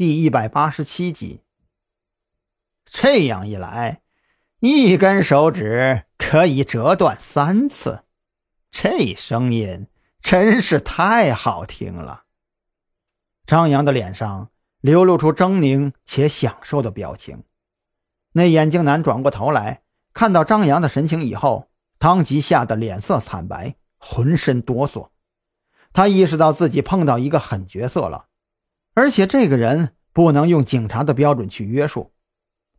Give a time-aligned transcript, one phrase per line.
[0.00, 1.42] 第一百八十七集。
[2.86, 4.00] 这样一来，
[4.60, 8.04] 一根手指可以折断三次，
[8.70, 9.88] 这声音
[10.22, 12.22] 真是太好听了。
[13.44, 14.48] 张扬的脸上
[14.80, 17.44] 流露出狰狞且享受的表情。
[18.32, 19.82] 那眼镜男转过头来，
[20.14, 25.10] 看到张扬的神情以后，当即吓得脸色惨白，浑身哆嗦。
[25.92, 28.28] 他意识到自己碰到一个狠角色了，
[28.94, 32.12] 而且这个人不能用警察的标准去约束，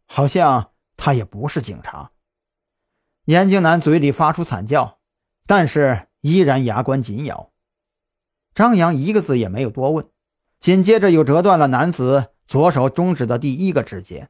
[0.05, 2.11] 好像他也不是警察。
[3.25, 4.99] 眼镜男嘴里发出惨叫，
[5.45, 7.51] 但是依然牙关紧咬。
[8.53, 10.09] 张扬一个字也没有多问，
[10.59, 14.29] 紧接着又折断了男子左手中指的第一个指节。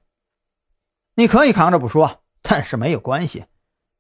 [1.15, 3.45] 你可以扛着不说，但是没有关系，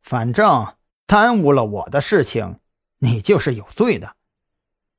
[0.01, 0.75] 反正
[1.07, 2.59] 耽误了我的事情，
[2.99, 4.15] 你就是有罪的。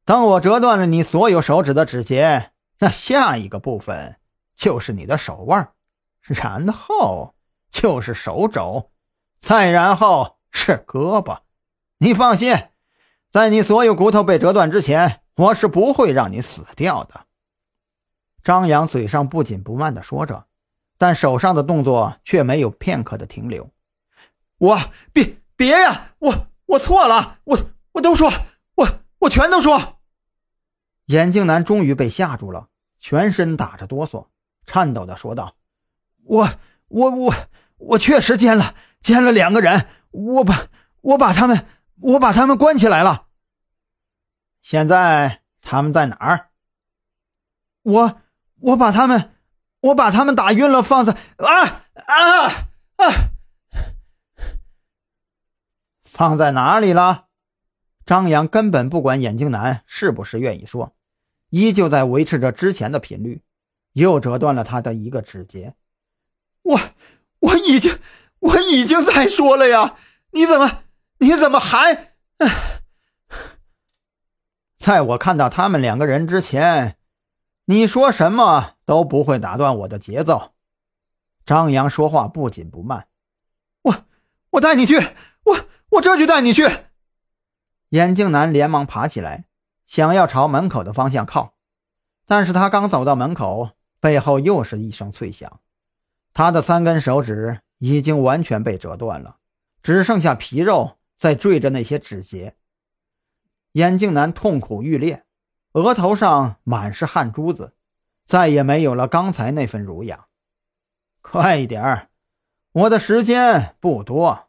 [0.05, 2.52] 等我折断了你所有手指的指节，
[2.83, 4.17] 那下一个部分
[4.57, 5.73] 就是你的手腕，
[6.21, 7.37] 然后
[7.71, 8.91] 就是手肘，
[9.39, 11.43] 再然后是胳膊。
[11.99, 12.57] 你放心，
[13.30, 17.27] 在你所有骨头被折断之前，我是不会让你死掉的。
[18.43, 20.46] 张扬嘴上不紧不慢地说着，
[20.99, 23.71] 但手上的动作却没有片刻的停留。
[24.59, 24.77] 我
[25.13, 26.15] 别别呀！
[26.19, 27.39] 我我错了！
[27.45, 27.57] 我
[27.93, 28.29] 我都说
[28.74, 28.89] 我。
[29.21, 30.01] 我全都说。
[31.07, 32.71] 眼镜男终于被吓住了，
[33.03, 34.29] 全身打着哆嗦，
[34.65, 35.57] 颤抖的说道
[36.23, 36.49] ：“我
[36.87, 37.35] 我我
[37.77, 39.89] 我确实奸了，奸了两个人。
[40.13, 40.69] 我把
[41.01, 43.27] 我把他们我把他们关起来了。
[44.61, 46.51] 现在他们在哪儿？
[47.83, 48.23] 我
[48.61, 49.33] 我把他们
[49.80, 52.47] 我把他们打晕了，放在啊啊
[52.99, 53.05] 啊！
[56.05, 57.27] 放在哪里了？”
[58.07, 60.95] 张扬根本不管眼镜男是不是愿意说，
[61.53, 63.43] 依旧在维持着之前的频率，
[63.93, 65.75] 又折断了他的一个指节。
[66.62, 66.81] 我
[67.41, 67.99] 我已经
[68.39, 69.97] 我已经在说了呀，
[70.31, 70.84] 你怎么
[71.19, 72.15] 你怎么还？
[74.79, 76.97] 在我看到他们两个人之前，
[77.67, 80.55] 你说什么都不会打断我的节奏。
[81.45, 83.09] 张扬说话不紧不慢，
[83.83, 84.07] 我
[84.53, 84.97] 我带你去，
[85.45, 86.67] 我我这就带你去。
[87.91, 89.45] 眼镜男连忙爬起来，
[89.87, 91.54] 想要朝门口的方向靠，
[92.26, 93.70] 但是他刚走到门口，
[94.00, 95.60] 背后又是一声脆响，
[96.32, 99.37] 他的三根手指已经完全被折断了，
[99.82, 102.56] 只剩下皮肉在缀着那些指节。
[103.72, 105.25] 眼镜男痛苦欲裂，
[105.72, 107.75] 额头上满是汗珠子，
[108.25, 110.26] 再也没有了刚才那份儒雅。
[111.20, 112.09] 快一点儿，
[112.72, 114.49] 我的时间不多。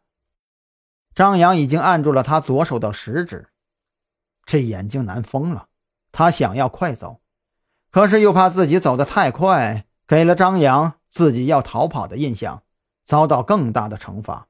[1.15, 3.47] 张扬已经按住了他左手的食指，
[4.45, 5.67] 这眼镜男疯了，
[6.11, 7.21] 他想要快走，
[7.91, 12.63] 可是又怕自己走得太快，给了张扬自己要逃跑的印象，
[13.03, 14.47] 遭到更大的惩罚。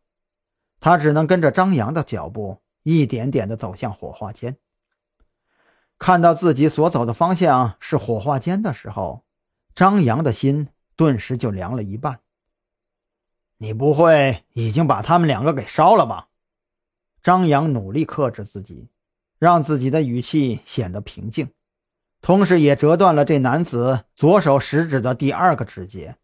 [0.79, 4.57] 他只能跟着张扬的脚步，一点点地走向火化间。
[5.97, 9.23] 看到自己所走的方向是火化间的时候，
[9.73, 10.67] 张扬的心
[10.97, 12.19] 顿时就凉了一半。
[13.57, 16.27] 你不会已经把他们两个给烧了吧？
[17.21, 18.89] 张扬努力克制自己，
[19.43, 21.51] 让自己的语气显得平静，
[22.21, 26.15] 同时也折断了这男子左手食指的第二个指节。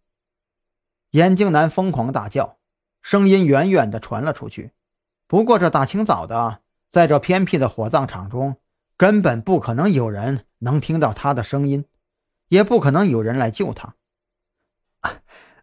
[1.10, 2.60] 眼镜男疯狂大叫，
[3.02, 4.72] 声音远远地传了出去。
[5.28, 8.56] 不过这大清早的，在这偏僻的火葬场中，
[8.96, 11.84] 根本不可能有人能听到他的声音，
[12.48, 13.96] 也不可能有人来救他。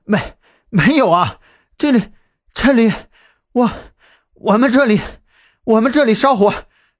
[0.04, 0.36] 没，
[0.68, 1.40] 没有啊！
[1.78, 2.12] 这里，
[2.52, 2.92] 这里，
[3.52, 3.70] 我，
[4.34, 5.00] 我们这里。
[5.64, 6.52] 我们这里烧火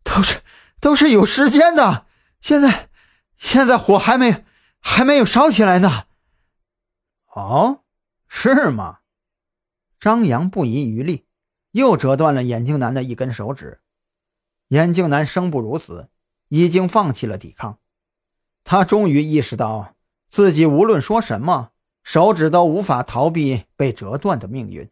[0.03, 0.41] 都是
[0.81, 2.06] 都是有时间的，
[2.41, 2.91] 现在
[3.37, 4.44] 现在火还没
[4.78, 6.04] 还没有烧起来呢。
[7.34, 7.82] 哦，
[8.28, 8.98] 是吗？
[9.98, 11.26] 张扬不遗余力，
[11.72, 13.81] 又折断了眼镜男的一根手指。
[14.69, 16.09] 眼镜男生不如死，
[16.48, 17.78] 已经放弃了抵抗。
[18.62, 19.94] 他终于意识到，
[20.28, 21.70] 自己无论说什么，
[22.02, 24.90] 手指都无法逃避被折断的命运。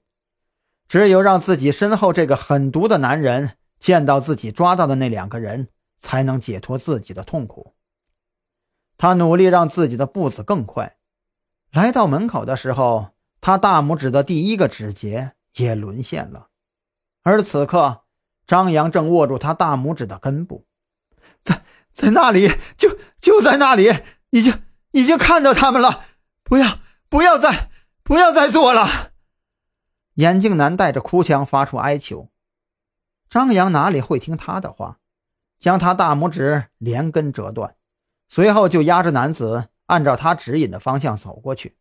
[0.88, 3.56] 只有让自己身后这个狠毒的男人。
[3.80, 5.68] 见到自己抓到的那两个人，
[6.04, 7.74] 才能解脱自己的痛苦。
[8.98, 10.98] 他努力让自己的步子更快，
[11.72, 16.48] 来到门口的时候，他大拇指的第一个指节也沦陷了。
[17.22, 18.02] 而此刻，
[18.46, 20.66] 张扬正握住他大拇指的根部，
[21.42, 23.90] 在在那里，就就在那里，
[24.28, 26.04] 已经已经看到他们了。
[26.42, 26.78] 不要，
[27.08, 27.70] 不要再，
[28.02, 29.12] 不要再做了！
[30.16, 32.28] 眼镜男带着哭腔发出哀求。
[33.28, 35.00] 张扬哪里会听他的话，
[35.64, 37.74] 将他大拇指连根折断，
[38.28, 41.74] 随后就压着男子按照他指引的方向走过去。